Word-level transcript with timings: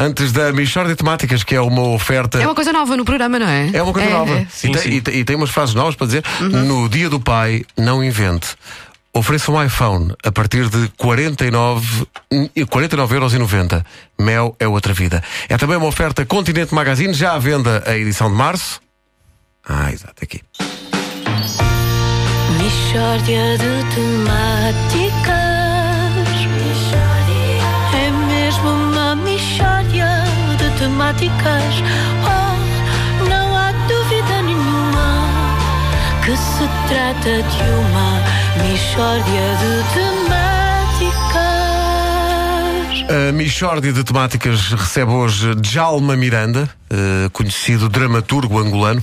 Antes 0.00 0.30
da 0.30 0.52
Michórdia 0.52 0.94
de 0.94 0.98
Temáticas, 0.98 1.42
que 1.42 1.56
é 1.56 1.60
uma 1.60 1.82
oferta. 1.88 2.40
É 2.40 2.46
uma 2.46 2.54
coisa 2.54 2.72
nova 2.72 2.96
no 2.96 3.04
programa, 3.04 3.36
não 3.38 3.48
é? 3.48 3.70
É 3.74 3.82
uma 3.82 3.92
coisa 3.92 4.08
nova. 4.08 4.32
é. 4.32 4.42
E, 4.42 4.46
Sim, 4.48 4.70
tem, 4.72 4.82
sim. 4.82 4.90
e 4.90 5.00
tem- 5.00 5.14
e 5.16 5.24
tem 5.24 5.34
umas 5.36 5.50
frases 5.50 5.74
novas 5.74 5.96
para 5.96 6.06
dizer. 6.06 6.24
No 6.40 6.88
dia 6.88 7.10
do 7.10 7.18
pai, 7.18 7.64
não 7.76 8.02
invente. 8.04 8.48
Ofereça 9.12 9.50
um 9.50 9.60
iPhone 9.60 10.14
a 10.22 10.30
partir 10.30 10.68
de 10.68 10.86
49, 10.96 12.06
e 12.54 12.64
49,90€. 12.64 13.84
Mel 14.20 14.54
é 14.60 14.68
outra 14.68 14.92
vida. 14.94 15.20
É 15.48 15.56
também 15.56 15.76
uma 15.76 15.86
oferta 15.88 16.24
Continente 16.24 16.72
Magazine, 16.72 17.12
já 17.12 17.32
à 17.32 17.38
venda 17.38 17.82
a 17.84 17.96
edição 17.96 18.30
de 18.30 18.36
março. 18.36 18.80
Ah, 19.68 19.90
exato, 19.92 20.22
aqui. 20.22 20.40
Mishória 22.58 23.58
de 23.58 23.94
temáticas. 23.94 25.47
De 30.78 30.84
temáticas. 30.84 31.74
Oh, 32.24 33.28
não 33.28 33.56
há 33.56 33.72
dúvida 33.72 34.42
nenhuma 34.42 35.26
que 36.24 36.36
se 36.36 36.68
trata 36.88 37.42
de 37.42 37.62
uma 37.80 38.22
mishória 38.62 39.56
de 39.58 39.82
temáticas. 39.94 40.38
A 43.08 43.32
Michórdia 43.32 43.92
de 43.92 44.04
Temáticas 44.04 44.68
recebe 44.72 45.10
hoje 45.10 45.54
Djalma 45.54 46.14
Miranda, 46.16 46.68
eh, 46.90 47.28
conhecido 47.32 47.88
dramaturgo 47.88 48.58
angolano, 48.58 49.02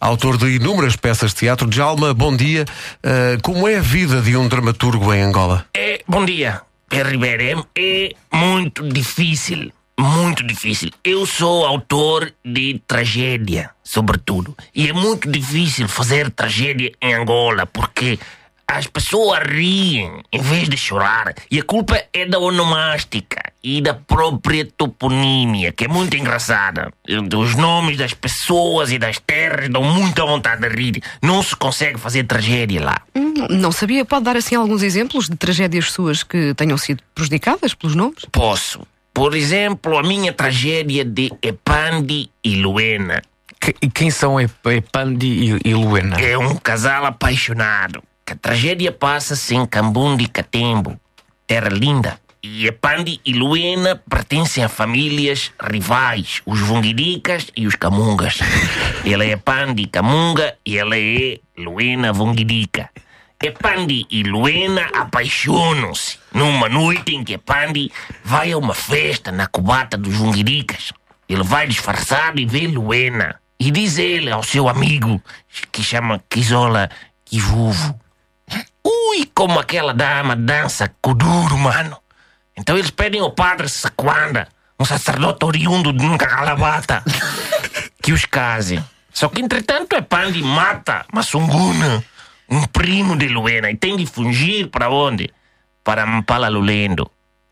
autor 0.00 0.38
de 0.38 0.54
inúmeras 0.54 0.94
peças 0.94 1.32
de 1.32 1.40
teatro. 1.40 1.68
Djalma, 1.68 2.14
bom 2.14 2.34
dia. 2.36 2.64
Eh, 3.02 3.38
como 3.42 3.68
é 3.68 3.78
a 3.78 3.82
vida 3.82 4.22
de 4.22 4.36
um 4.36 4.46
dramaturgo 4.48 5.12
em 5.12 5.22
Angola? 5.22 5.66
É, 5.76 6.00
bom 6.06 6.24
dia, 6.24 6.62
Pierre 6.88 7.10
Ribeiro. 7.10 7.66
É, 7.76 8.12
é 8.32 8.36
muito 8.36 8.88
difícil, 8.88 9.72
muito 10.00 10.42
difícil. 10.46 10.90
Eu 11.04 11.26
sou 11.26 11.64
autor 11.66 12.32
de 12.44 12.80
tragédia, 12.86 13.70
sobretudo. 13.82 14.56
E 14.74 14.88
é 14.88 14.92
muito 14.92 15.30
difícil 15.30 15.88
fazer 15.88 16.30
tragédia 16.30 16.92
em 17.00 17.14
Angola, 17.14 17.66
porque 17.66 18.18
as 18.66 18.86
pessoas 18.86 19.40
riem 19.48 20.22
em 20.32 20.40
vez 20.40 20.68
de 20.68 20.76
chorar. 20.76 21.34
E 21.50 21.58
a 21.58 21.62
culpa 21.64 22.00
é 22.12 22.24
da 22.24 22.38
onomástica 22.38 23.42
e 23.62 23.80
da 23.82 23.92
própria 23.94 24.64
toponímia, 24.64 25.72
que 25.72 25.84
é 25.84 25.88
muito 25.88 26.16
engraçada. 26.16 26.92
Os 27.36 27.54
nomes 27.56 27.96
das 27.98 28.14
pessoas 28.14 28.92
e 28.92 28.98
das 28.98 29.18
terras 29.18 29.68
dão 29.68 29.82
muita 29.82 30.24
vontade 30.24 30.62
de 30.62 30.68
rir. 30.68 31.02
Não 31.20 31.42
se 31.42 31.54
consegue 31.56 31.98
fazer 31.98 32.24
tragédia 32.24 32.80
lá. 32.84 33.02
Hum, 33.14 33.34
Não 33.50 33.72
sabia. 33.72 34.04
Pode 34.04 34.24
dar 34.24 34.36
assim 34.36 34.54
alguns 34.54 34.82
exemplos 34.82 35.28
de 35.28 35.36
tragédias 35.36 35.90
suas 35.90 36.22
que 36.22 36.54
tenham 36.54 36.78
sido 36.78 37.02
prejudicadas 37.14 37.74
pelos 37.74 37.96
nomes? 37.96 38.24
Posso. 38.30 38.86
Por 39.12 39.34
exemplo, 39.34 39.98
a 39.98 40.02
minha 40.02 40.32
tragédia 40.32 41.04
de 41.04 41.32
Epandi 41.42 42.30
e 42.44 42.56
Luena. 42.56 43.20
Que- 43.60 43.74
e 43.82 43.90
quem 43.90 44.10
são 44.10 44.40
Ep- 44.40 44.66
Epandi 44.66 45.26
e, 45.26 45.68
e 45.70 45.74
Luena? 45.74 46.18
É 46.20 46.38
um 46.38 46.56
casal 46.56 47.04
apaixonado. 47.04 48.02
A 48.30 48.34
tragédia 48.36 48.92
passa-se 48.92 49.54
em 49.56 49.66
Cambundo 49.66 50.22
e 50.22 50.28
Catembo, 50.28 50.98
terra 51.48 51.68
linda. 51.68 52.18
E 52.42 52.66
Epandi 52.66 53.20
e 53.26 53.32
Luena 53.34 54.00
pertencem 54.08 54.62
a 54.64 54.68
famílias 54.68 55.50
rivais, 55.60 56.40
os 56.46 56.60
Vunguiricas 56.60 57.48
e 57.56 57.66
os 57.66 57.74
Camungas. 57.74 58.38
Ela 59.04 59.24
é 59.24 59.32
Epandi 59.32 59.86
Camunga 59.88 60.54
e 60.64 60.78
ela 60.78 60.96
é 60.96 61.38
Luena 61.58 62.12
Vunguirica. 62.12 62.88
Epandi 63.42 64.06
e 64.10 64.22
Luena 64.22 64.90
apaixonam-se 64.92 66.18
numa 66.34 66.68
noite 66.68 67.14
em 67.14 67.24
que 67.24 67.32
Epandi 67.32 67.90
vai 68.22 68.52
a 68.52 68.58
uma 68.58 68.74
festa 68.74 69.32
na 69.32 69.46
cubata 69.46 69.96
dos 69.96 70.14
Vunguiricas. 70.14 70.92
Ele 71.26 71.42
vai 71.42 71.66
disfarçado 71.66 72.38
e 72.38 72.44
vê 72.44 72.66
Luena. 72.66 73.40
E 73.58 73.70
diz 73.70 73.96
ele 73.96 74.30
ao 74.30 74.42
seu 74.42 74.68
amigo, 74.68 75.22
que 75.72 75.82
chama 75.82 76.22
Kizola 76.28 76.90
Kivuvo. 77.24 77.98
Ui, 78.84 79.24
como 79.34 79.58
aquela 79.58 79.94
dama 79.94 80.36
dança 80.36 80.94
kuduro, 81.00 81.56
mano. 81.56 81.96
Então 82.54 82.76
eles 82.76 82.90
pedem 82.90 83.22
ao 83.22 83.30
padre 83.30 83.70
Sequanda, 83.70 84.48
um 84.78 84.84
sacerdote 84.84 85.46
oriundo 85.46 85.94
de 85.94 86.04
Nuncagalabata, 86.04 87.02
que 88.02 88.12
os 88.12 88.26
case. 88.26 88.84
Só 89.10 89.28
que, 89.28 89.40
entretanto, 89.40 89.96
Epandi 89.96 90.42
mata 90.42 91.06
Massunguna, 91.10 92.04
um 92.50 92.64
primo 92.66 93.16
de 93.16 93.28
Luena, 93.28 93.70
e 93.70 93.76
tem 93.76 93.96
de 93.96 94.06
fugir 94.06 94.68
para 94.68 94.90
onde? 94.90 95.30
Para 95.84 96.04
Mpala 96.06 96.48
Lulendo. 96.48 97.10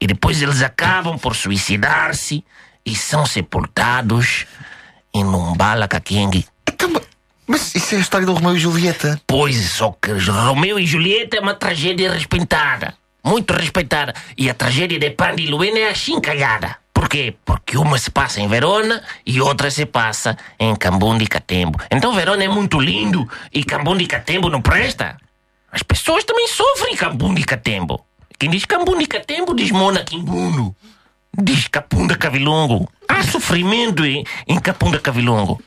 E 0.00 0.06
depois 0.06 0.42
eles 0.42 0.62
acabam 0.62 1.18
por 1.18 1.36
suicidar-se 1.36 2.44
e 2.84 2.94
são 2.94 3.24
sepultados 3.24 4.46
em 5.14 5.22
Numbala 5.22 5.86
Kakengue. 5.86 6.46
Mas 7.46 7.74
isso 7.74 7.94
é 7.94 7.98
a 7.98 8.00
história 8.00 8.26
do 8.26 8.32
Romeu 8.32 8.56
e 8.56 8.60
Julieta. 8.60 9.20
Pois, 9.26 9.56
só 9.72 9.90
que 10.00 10.12
Romeu 10.12 10.78
e 10.78 10.86
Julieta 10.86 11.36
é 11.36 11.40
uma 11.40 11.54
tragédia 11.54 12.12
respeitada. 12.12 12.94
Muito 13.24 13.52
respeitada. 13.52 14.14
E 14.38 14.48
a 14.48 14.54
tragédia 14.54 14.98
de 14.98 15.10
Pandi 15.10 15.42
e 15.42 15.46
Luena 15.48 15.80
é 15.80 15.90
achincalhada. 15.90 16.76
Por 17.10 17.16
quê? 17.16 17.34
Porque 17.44 17.76
uma 17.76 17.98
se 17.98 18.08
passa 18.08 18.40
em 18.40 18.46
Verona 18.46 19.02
e 19.26 19.40
outra 19.40 19.68
se 19.68 19.84
passa 19.84 20.38
em 20.60 20.76
Cambundo 20.76 21.24
e 21.24 21.26
Catembo. 21.26 21.76
Então 21.90 22.14
Verona 22.14 22.44
é 22.44 22.46
muito 22.46 22.78
lindo 22.78 23.28
e 23.52 23.64
Cambundo 23.64 24.00
e 24.00 24.06
Catembo 24.06 24.48
não 24.48 24.62
presta? 24.62 25.16
As 25.72 25.82
pessoas 25.82 26.22
também 26.22 26.46
sofrem 26.46 26.94
em 26.94 26.96
Cambundo 26.96 27.40
e 27.40 27.42
Catembo. 27.42 28.06
Quem 28.38 28.48
diz 28.48 28.64
Cambundo 28.64 29.02
e 29.02 29.08
Catembo 29.08 29.56
diz 29.56 29.72
Mona 29.72 30.04
Quimbundo. 30.04 30.72
Diz 31.36 31.66
Capunda 31.66 32.16
Cavilongo. 32.16 32.88
Há 33.08 33.24
sofrimento 33.24 34.04
em, 34.04 34.24
em 34.46 34.60
Capunda 34.60 35.00
Cavilongo. 35.00 35.60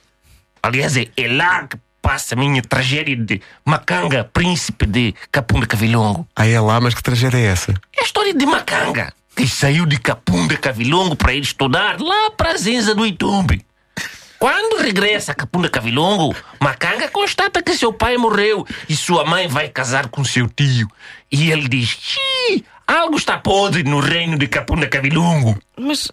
Aliás, 0.62 0.96
é, 0.96 1.10
é 1.18 1.28
lá 1.28 1.68
que 1.68 1.78
passa 2.02 2.36
a 2.36 2.38
minha 2.38 2.62
tragédia 2.62 3.18
de 3.18 3.42
Macanga, 3.66 4.24
príncipe 4.24 4.86
de 4.86 5.14
Capunda 5.30 5.68
Cavilongo. 5.68 6.26
Ah, 6.38 6.48
é 6.48 6.58
lá, 6.58 6.80
mas 6.80 6.94
que 6.94 7.04
tragédia 7.04 7.38
é 7.38 7.48
essa? 7.48 7.74
É 7.98 8.00
a 8.00 8.06
história 8.06 8.34
de 8.34 8.46
Macanga, 8.46 9.14
que 9.36 9.48
saiu 9.48 9.86
de 9.86 9.98
Capunda 9.98 10.56
Cavilongo 10.58 11.16
para 11.16 11.34
ir 11.34 11.42
estudar 11.42 12.00
lá 12.00 12.32
para 12.32 12.52
a 12.52 12.58
Zenza 12.58 12.94
do 12.94 13.06
Itumbe. 13.06 13.66
Quando 14.40 14.82
regressa 14.82 15.32
a 15.32 15.36
Capunda 15.36 15.70
Cavilongo, 15.70 16.36
Macanga 16.60 17.08
constata 17.08 17.64
que 17.64 17.74
seu 17.76 17.94
pai 17.94 18.18
morreu 18.18 18.66
e 18.90 18.96
sua 18.96 19.24
mãe 19.26 19.48
vai 19.48 19.70
casar 19.70 20.10
com 20.10 20.24
seu 20.24 20.50
tio. 20.50 20.88
E 21.32 21.50
ele 21.50 21.68
diz: 21.70 21.98
algo 22.86 23.16
está 23.18 23.38
podre 23.38 23.84
no 23.84 24.00
reino 24.02 24.38
de 24.38 24.48
Capunda 24.48 24.86
Cavilongo. 24.88 25.58
Mas, 25.80 26.12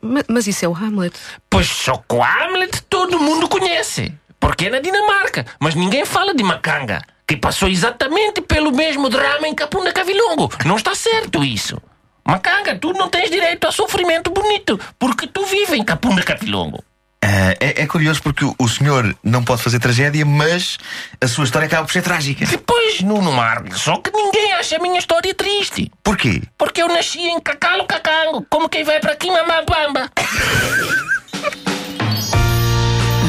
ma- 0.00 0.24
mas 0.28 0.46
isso 0.46 0.64
é 0.64 0.68
o 0.68 0.74
Hamlet. 0.74 1.14
Pois 1.50 1.66
só 1.66 1.96
que 1.98 2.14
o 2.14 2.22
Hamlet 2.24 2.82
todo 2.88 3.20
mundo 3.20 3.46
conhece, 3.48 4.14
porque 4.40 4.66
é 4.66 4.70
na 4.70 4.80
Dinamarca, 4.80 5.44
mas 5.60 5.74
ninguém 5.74 6.06
fala 6.06 6.34
de 6.34 6.42
Macanga, 6.42 7.02
que 7.26 7.36
passou 7.36 7.68
exatamente 7.68 8.40
pelo 8.40 8.72
mesmo 8.72 9.10
drama 9.10 9.46
em 9.46 9.54
Capunda 9.54 9.92
Cavilongo. 9.92 10.50
Não 10.64 10.76
está 10.76 10.94
certo 10.94 11.44
isso. 11.44 11.78
Macanga, 12.28 12.76
tu 12.76 12.92
não 12.92 13.08
tens 13.08 13.30
direito 13.30 13.66
a 13.66 13.72
sofrimento 13.72 14.30
bonito, 14.30 14.78
porque 14.98 15.26
tu 15.26 15.46
vive 15.46 15.78
em 15.78 15.82
Capunda 15.82 16.22
Cavilongo. 16.22 16.84
Ah, 17.22 17.54
é, 17.58 17.82
é 17.82 17.86
curioso 17.86 18.22
porque 18.22 18.44
o, 18.44 18.68
senhor 18.68 19.16
não 19.24 19.42
pode 19.42 19.62
fazer 19.62 19.78
tragédia, 19.78 20.26
mas 20.26 20.76
a 21.18 21.26
sua 21.26 21.44
história 21.44 21.64
acaba 21.64 21.86
por 21.86 21.92
ser 21.92 22.02
trágica. 22.02 22.44
Depois, 22.44 23.00
Nuno 23.00 23.32
Marques, 23.32 23.80
só 23.80 23.96
que 23.96 24.10
ninguém 24.12 24.52
acha 24.52 24.76
a 24.76 24.78
minha 24.78 24.98
história 24.98 25.34
triste. 25.34 25.90
Porquê? 26.02 26.42
Porque 26.58 26.82
eu 26.82 26.88
nasci 26.88 27.20
em 27.20 27.40
Cacalo 27.40 27.86
Cacango, 27.86 28.46
como 28.50 28.68
quem 28.68 28.84
vai 28.84 29.00
para 29.00 29.16
Quimamambamba. 29.16 30.10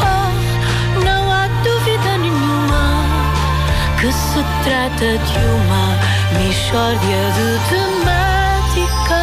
Oh, 0.00 1.00
não 1.04 1.30
há 1.32 1.46
dúvida 1.62 2.18
nenhuma 2.18 3.04
que 4.00 4.12
se 4.12 4.42
trata 4.64 5.18
de 5.18 5.38
uma 5.46 5.98
mishória 6.38 7.22
de 7.32 7.58
temáticas. 7.68 9.20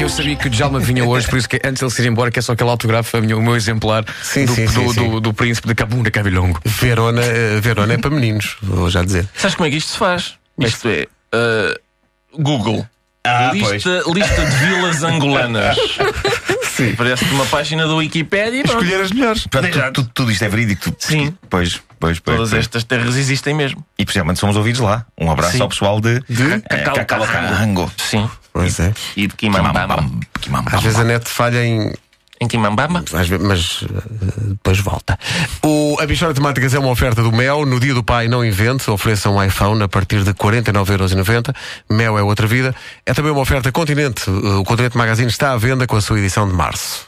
Eu 0.00 0.08
sabia 0.08 0.34
que 0.36 0.46
o 0.46 0.50
Djalma 0.50 0.80
vinha 0.80 1.04
hoje, 1.04 1.28
por 1.28 1.38
isso 1.38 1.46
que 1.48 1.56
antes 1.62 1.80
de 1.80 1.84
ele 1.84 1.90
se 1.90 2.00
ir 2.02 2.06
embora, 2.08 2.30
que 2.30 2.38
é 2.38 2.42
só 2.42 2.52
aquele 2.52 2.70
autógrafo, 2.70 3.18
o 3.18 3.22
meu 3.42 3.54
exemplar 3.54 4.02
Sim, 4.22 4.46
do, 4.46 4.54
sim, 4.54 4.66
sim, 4.66 4.84
do, 4.86 4.92
sim. 4.94 5.10
do- 5.10 5.20
do 5.20 5.34
príncipe 5.34 5.68
de 5.68 5.74
Cabunda 5.74 6.10
Cavilongo. 6.10 6.58
Verona, 6.64 7.20
eh, 7.22 7.60
Verona 7.60 7.92
é 7.94 7.98
para 7.98 8.08
meninos, 8.10 8.56
vou 8.62 8.88
já 8.88 9.02
dizer. 9.04 9.28
Sabes 9.36 9.54
como 9.56 9.66
é 9.66 9.70
que 9.70 9.76
isto 9.76 9.92
se 9.92 9.98
faz? 9.98 10.34
Isto 10.58 10.88
é. 10.88 11.06
uh, 11.34 12.42
Google. 12.42 12.86
Ah, 13.24 13.50
lista, 13.52 14.02
lista 14.06 14.46
de 14.46 14.56
vilas 14.56 15.02
angolanas. 15.02 15.76
Sim. 16.80 16.94
Parece 16.96 17.24
uma 17.26 17.44
página 17.46 17.86
da 17.86 17.94
Wikipédia. 17.94 18.62
Escolher 18.64 19.00
as 19.02 19.10
melhores. 19.10 19.46
Portanto, 19.46 20.10
tudo, 20.14 20.30
isto 20.30 20.44
é 20.44 20.48
verídico. 20.48 20.82
tudo- 20.90 20.96
Sim. 20.98 21.34
Pois, 21.48 21.80
pois, 21.98 22.18
pois. 22.18 22.36
Todas 22.36 22.50
pois. 22.50 22.60
estas 22.64 22.84
terras 22.84 23.16
existem 23.16 23.54
mesmo. 23.54 23.84
E 23.98 24.04
precisamente 24.04 24.40
somos 24.40 24.56
ouvidos 24.56 24.80
lá. 24.80 25.04
Um 25.20 25.30
abraço 25.30 25.56
Sim. 25.56 25.62
ao 25.62 25.68
pessoal 25.68 26.00
de, 26.00 26.20
De? 26.28 26.60
Cacau 26.62 27.26
Carrango. 27.26 27.92
Sim. 27.98 28.28
Pois 28.52 28.80
é. 28.80 28.92
E 29.16 29.26
de 29.26 29.34
quimambam. 29.34 29.72
Às 30.72 30.82
vezes 30.82 30.98
a 30.98 31.04
net 31.04 31.28
falha 31.28 31.64
em 31.64 31.92
em 32.40 32.46
Timambamba. 32.46 33.04
Às 33.12 33.28
vezes, 33.28 33.46
mas 33.46 33.84
eh, 33.84 34.40
depois 34.48 34.78
volta. 34.78 35.18
O, 35.62 35.98
a 36.00 36.06
Bichora 36.06 36.32
Temáticas 36.32 36.72
é 36.74 36.78
uma 36.78 36.90
oferta 36.90 37.22
do 37.22 37.30
Mel. 37.30 37.66
No 37.66 37.78
dia 37.78 37.92
do 37.92 38.02
pai, 38.02 38.28
não 38.28 38.44
invente. 38.44 38.90
Ofereça 38.90 39.28
um 39.28 39.42
iPhone 39.42 39.82
a 39.82 39.88
partir 39.88 40.24
de 40.24 40.32
49,90€. 40.32 41.54
Mel 41.90 42.18
é 42.18 42.22
outra 42.22 42.46
vida. 42.46 42.74
É 43.04 43.12
também 43.12 43.30
uma 43.30 43.40
oferta 43.40 43.70
Continente. 43.70 44.28
O 44.30 44.64
Continente 44.64 44.96
Magazine 44.96 45.28
está 45.28 45.52
à 45.52 45.56
venda 45.56 45.86
com 45.86 45.96
a 45.96 46.00
sua 46.00 46.18
edição 46.18 46.48
de 46.48 46.54
março. 46.54 47.06